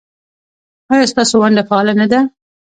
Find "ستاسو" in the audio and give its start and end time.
1.11-1.35